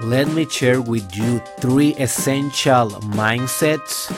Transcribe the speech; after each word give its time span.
let 0.00 0.28
me 0.28 0.48
share 0.48 0.80
with 0.80 1.16
you 1.16 1.40
three 1.60 1.94
essential 1.96 2.90
mindsets 3.14 4.12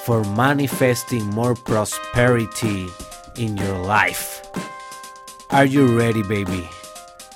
for 0.00 0.24
manifesting 0.24 1.24
more 1.26 1.54
prosperity 1.54 2.88
in 3.36 3.56
your 3.56 3.78
life. 3.78 4.40
Are 5.50 5.66
you 5.66 5.98
ready, 5.98 6.22
baby? 6.22 6.68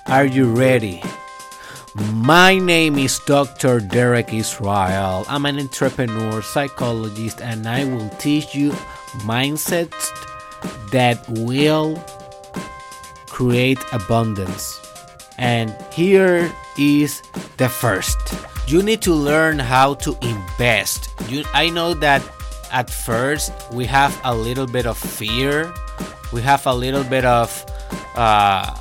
Are 0.06 0.24
you 0.24 0.50
ready? 0.50 1.02
My 2.14 2.58
name 2.58 2.96
is 2.96 3.18
Dr. 3.20 3.80
Derek 3.80 4.32
Israel. 4.32 5.24
I'm 5.28 5.44
an 5.46 5.58
entrepreneur, 5.58 6.40
psychologist, 6.40 7.42
and 7.42 7.68
I 7.68 7.84
will 7.84 8.08
teach 8.20 8.54
you 8.54 8.70
mindsets 9.24 10.08
that 10.92 11.28
will 11.28 12.02
create 13.28 13.78
abundance. 13.92 14.87
And 15.38 15.74
here 15.92 16.52
is 16.76 17.22
the 17.56 17.68
first. 17.68 18.18
You 18.66 18.82
need 18.82 19.00
to 19.02 19.14
learn 19.14 19.58
how 19.58 19.94
to 19.94 20.16
invest. 20.20 21.10
You, 21.28 21.44
I 21.54 21.70
know 21.70 21.94
that 21.94 22.22
at 22.70 22.90
first 22.90 23.52
we 23.72 23.86
have 23.86 24.18
a 24.24 24.34
little 24.34 24.66
bit 24.66 24.86
of 24.86 24.98
fear, 24.98 25.72
we 26.32 26.42
have 26.42 26.66
a 26.66 26.74
little 26.74 27.04
bit 27.04 27.24
of 27.24 27.64
uh, 28.14 28.74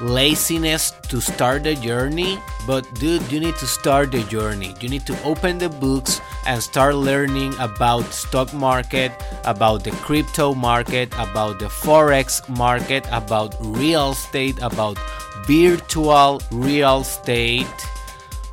laziness 0.00 0.92
to 1.08 1.20
start 1.20 1.64
the 1.64 1.74
journey 1.76 2.38
but 2.66 2.84
dude 2.94 3.22
you 3.32 3.40
need 3.40 3.56
to 3.56 3.66
start 3.66 4.10
the 4.10 4.22
journey 4.24 4.74
you 4.80 4.88
need 4.88 5.06
to 5.06 5.16
open 5.22 5.56
the 5.56 5.68
books 5.68 6.20
and 6.46 6.62
start 6.62 6.94
learning 6.94 7.54
about 7.60 8.04
stock 8.12 8.52
market 8.52 9.10
about 9.44 9.84
the 9.84 9.90
crypto 10.04 10.52
market 10.52 11.08
about 11.16 11.58
the 11.58 11.66
forex 11.66 12.46
market 12.48 13.06
about 13.10 13.54
real 13.60 14.10
estate 14.10 14.58
about 14.60 14.98
virtual 15.46 16.40
real 16.50 17.00
estate 17.00 17.66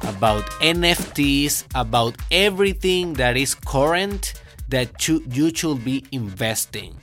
about 0.04 0.44
nfts 0.62 1.66
about 1.76 2.16
everything 2.32 3.14
that 3.14 3.38
is 3.38 3.56
current 3.56 4.34
that 4.70 5.08
you, 5.08 5.24
you 5.32 5.54
should 5.54 5.84
be 5.84 6.04
investing 6.12 6.96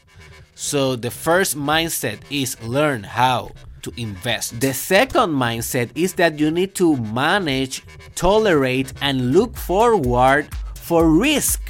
so 0.54 0.94
the 0.94 1.10
first 1.10 1.56
mindset 1.56 2.18
is 2.30 2.60
learn 2.62 3.02
how 3.02 3.52
to 3.82 3.92
invest. 3.96 4.60
The 4.60 4.74
second 4.74 5.30
mindset 5.30 5.90
is 5.94 6.14
that 6.14 6.38
you 6.38 6.50
need 6.50 6.74
to 6.76 6.96
manage, 6.96 7.82
tolerate, 8.14 8.92
and 9.00 9.32
look 9.32 9.56
forward 9.56 10.48
for 10.74 11.08
risk. 11.08 11.62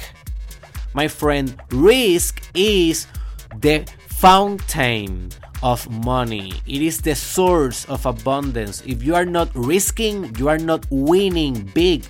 My 0.93 1.07
friend, 1.07 1.55
risk 1.71 2.43
is 2.53 3.07
the 3.55 3.87
fountain 4.07 5.31
of 5.63 5.89
money. 6.05 6.53
It 6.65 6.81
is 6.81 7.01
the 7.01 7.15
source 7.15 7.85
of 7.85 8.05
abundance. 8.05 8.81
If 8.85 9.03
you 9.03 9.15
are 9.15 9.25
not 9.25 9.49
risking, 9.53 10.35
you 10.37 10.49
are 10.49 10.57
not 10.57 10.85
winning 10.89 11.71
big. 11.73 12.05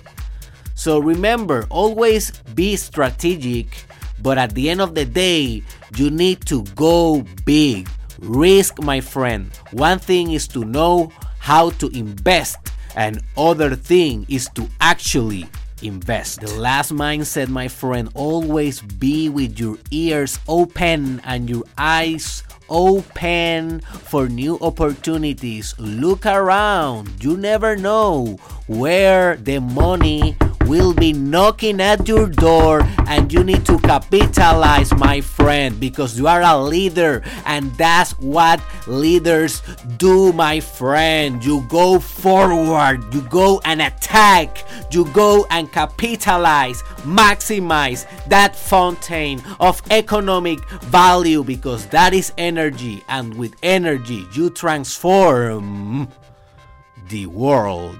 So 0.74 0.98
remember, 0.98 1.66
always 1.70 2.30
be 2.54 2.76
strategic, 2.76 3.84
but 4.22 4.38
at 4.38 4.54
the 4.54 4.70
end 4.70 4.80
of 4.80 4.94
the 4.94 5.04
day, 5.04 5.62
you 5.96 6.10
need 6.10 6.44
to 6.46 6.64
go 6.74 7.24
big. 7.44 7.88
Risk, 8.20 8.82
my 8.82 9.00
friend. 9.00 9.50
One 9.72 9.98
thing 9.98 10.32
is 10.32 10.46
to 10.48 10.64
know 10.64 11.12
how 11.38 11.70
to 11.70 11.88
invest, 11.88 12.58
and 12.94 13.20
other 13.36 13.74
thing 13.74 14.26
is 14.28 14.48
to 14.54 14.68
actually 14.80 15.48
invest. 15.82 16.40
The 16.40 16.54
last 16.54 16.92
mindset, 16.92 17.48
my 17.48 17.68
friend, 17.68 18.08
always 18.14 18.80
be 18.80 19.28
with 19.28 19.58
your 19.58 19.76
ears 19.90 20.38
open 20.48 21.20
and 21.24 21.50
your 21.50 21.64
eyes 21.76 22.42
open 22.68 23.80
for 23.80 24.28
new 24.28 24.58
opportunities. 24.60 25.74
Look 25.78 26.24
around. 26.26 27.22
You 27.22 27.36
never 27.36 27.76
know 27.76 28.38
where 28.66 29.36
the 29.36 29.60
money 29.60 30.36
will 30.72 30.94
be 30.94 31.12
knocking 31.12 31.82
at 31.82 32.08
your 32.08 32.26
door 32.26 32.80
and 33.06 33.30
you 33.30 33.44
need 33.44 33.62
to 33.66 33.78
capitalize 33.80 34.90
my 34.94 35.20
friend 35.20 35.78
because 35.78 36.18
you 36.18 36.26
are 36.26 36.40
a 36.40 36.56
leader 36.56 37.22
and 37.44 37.70
that's 37.74 38.12
what 38.12 38.58
leaders 38.86 39.60
do 39.98 40.32
my 40.32 40.60
friend. 40.60 41.44
You 41.44 41.60
go 41.68 41.98
forward 41.98 43.04
you 43.12 43.20
go 43.20 43.60
and 43.66 43.82
attack 43.82 44.64
you 44.90 45.04
go 45.12 45.46
and 45.50 45.70
capitalize 45.70 46.82
maximize 47.20 48.06
that 48.28 48.56
fountain 48.56 49.42
of 49.60 49.82
economic 49.90 50.58
value 50.84 51.44
because 51.44 51.84
that 51.88 52.14
is 52.14 52.32
energy 52.38 53.04
and 53.10 53.34
with 53.34 53.54
energy 53.62 54.26
you 54.32 54.48
transform 54.48 56.08
the 57.10 57.26
world 57.26 57.98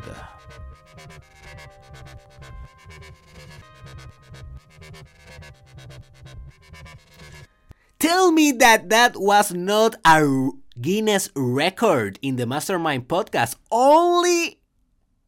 Tell 8.03 8.33
me 8.33 8.51
that 8.59 8.91
that 8.91 9.15
was 9.17 9.55
not 9.55 9.95
a 10.05 10.51
Guinness 10.81 11.31
record 11.37 12.19
in 12.21 12.35
the 12.35 12.47
Mastermind 12.47 13.07
podcast. 13.07 13.55
Only, 13.71 14.59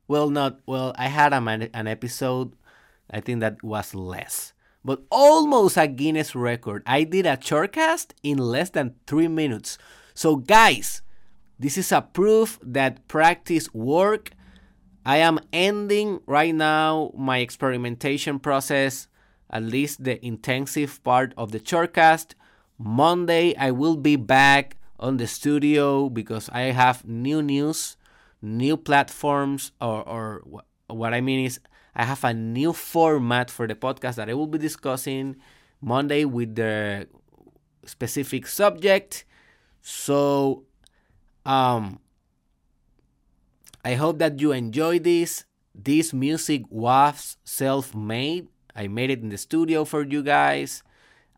well, 0.08 0.28
not, 0.28 0.58
well, 0.66 0.92
I 0.98 1.06
had 1.06 1.32
a, 1.32 1.36
an 1.36 1.86
episode, 1.86 2.56
I 3.08 3.20
think 3.20 3.38
that 3.42 3.62
was 3.62 3.94
less, 3.94 4.54
but 4.84 5.04
almost 5.08 5.76
a 5.76 5.86
Guinness 5.86 6.34
record. 6.34 6.82
I 6.84 7.04
did 7.04 7.26
a 7.26 7.36
shortcast 7.36 8.08
in 8.24 8.38
less 8.38 8.70
than 8.70 8.96
three 9.06 9.28
minutes. 9.28 9.78
So, 10.12 10.34
guys, 10.34 11.00
this 11.60 11.78
is 11.78 11.92
a 11.92 12.02
proof 12.02 12.58
that 12.60 13.06
practice 13.06 13.72
work. 13.72 14.32
I 15.06 15.18
am 15.18 15.38
ending 15.52 16.22
right 16.26 16.52
now 16.52 17.12
my 17.16 17.38
experimentation 17.38 18.40
process, 18.40 19.06
at 19.48 19.62
least 19.62 20.02
the 20.02 20.18
intensive 20.26 21.04
part 21.04 21.34
of 21.36 21.52
the 21.52 21.60
shortcast 21.60 22.34
Monday, 22.78 23.54
I 23.56 23.70
will 23.70 23.96
be 23.96 24.16
back 24.16 24.76
on 24.98 25.16
the 25.16 25.26
studio 25.26 26.08
because 26.08 26.48
I 26.50 26.72
have 26.72 27.04
new 27.06 27.42
news, 27.42 27.96
new 28.42 28.76
platforms, 28.76 29.72
or, 29.80 30.02
or 30.08 30.42
what 30.88 31.14
I 31.14 31.20
mean 31.20 31.44
is, 31.44 31.60
I 31.94 32.04
have 32.04 32.24
a 32.24 32.34
new 32.34 32.72
format 32.72 33.50
for 33.50 33.68
the 33.68 33.74
podcast 33.76 34.16
that 34.16 34.28
I 34.28 34.34
will 34.34 34.48
be 34.48 34.58
discussing 34.58 35.36
Monday 35.80 36.24
with 36.24 36.56
the 36.56 37.06
specific 37.86 38.46
subject. 38.46 39.24
So, 39.80 40.64
um, 41.46 42.00
I 43.84 43.94
hope 43.94 44.18
that 44.18 44.40
you 44.40 44.52
enjoy 44.52 44.98
this. 44.98 45.44
This 45.74 46.12
music 46.12 46.62
was 46.70 47.36
self 47.44 47.94
made. 47.94 48.48
I 48.74 48.88
made 48.88 49.10
it 49.10 49.20
in 49.20 49.28
the 49.28 49.38
studio 49.38 49.84
for 49.84 50.02
you 50.02 50.22
guys. 50.22 50.82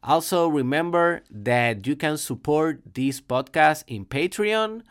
Also, 0.07 0.47
remember 0.47 1.23
that 1.29 1.85
you 1.85 1.97
can 1.97 2.17
support 2.17 2.81
this 2.95 3.21
podcast 3.21 3.83
in 3.89 4.05
Patreon. 4.05 4.83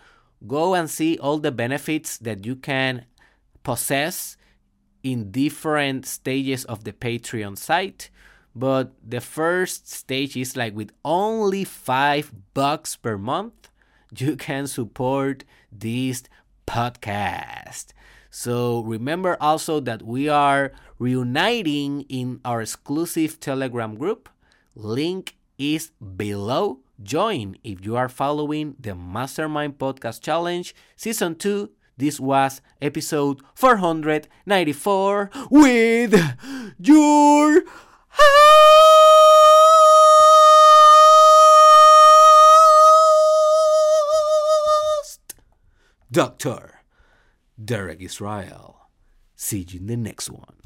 Go 0.45 0.75
and 0.75 0.89
see 0.89 1.17
all 1.17 1.39
the 1.39 1.53
benefits 1.53 2.17
that 2.17 2.45
you 2.45 2.57
can 2.57 3.05
possess 3.63 4.35
in 5.03 5.31
different 5.31 6.05
stages 6.05 6.65
of 6.65 6.83
the 6.83 6.91
Patreon 6.91 7.57
site. 7.57 8.09
But 8.53 8.91
the 9.01 9.21
first 9.21 9.89
stage 9.89 10.35
is 10.35 10.57
like 10.57 10.75
with 10.75 10.91
only 11.05 11.63
five 11.63 12.33
bucks 12.53 12.97
per 12.97 13.17
month, 13.17 13.69
you 14.17 14.35
can 14.35 14.67
support 14.67 15.45
this 15.71 16.23
podcast. 16.67 17.93
So 18.29 18.81
remember 18.81 19.37
also 19.39 19.79
that 19.79 20.03
we 20.03 20.27
are 20.27 20.73
reuniting 20.99 22.01
in 22.09 22.41
our 22.43 22.61
exclusive 22.61 23.39
Telegram 23.39 23.95
group 23.95 24.27
Link 24.75 25.37
is 25.57 25.91
below. 26.17 26.79
Join 27.01 27.55
if 27.63 27.85
you 27.85 27.95
are 27.95 28.09
following 28.09 28.75
the 28.79 28.93
Mastermind 28.93 29.77
Podcast 29.77 30.21
Challenge 30.21 30.75
Season 30.97 31.35
2. 31.35 31.69
This 31.97 32.19
was 32.19 32.61
episode 32.81 33.41
494 33.53 35.29
with 35.49 36.13
your 36.77 37.63
host, 38.09 38.35
Dr. 46.11 46.81
Derek 47.63 48.01
Israel. 48.01 48.89
See 49.37 49.65
you 49.69 49.79
in 49.79 49.87
the 49.87 49.95
next 49.95 50.29
one. 50.29 50.64